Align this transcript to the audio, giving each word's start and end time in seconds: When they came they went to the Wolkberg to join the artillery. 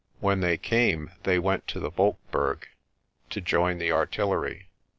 When 0.19 0.39
they 0.39 0.57
came 0.57 1.11
they 1.25 1.37
went 1.37 1.67
to 1.67 1.79
the 1.79 1.91
Wolkberg 1.91 2.63
to 3.29 3.39
join 3.39 3.77
the 3.77 3.91
artillery. 3.91 4.67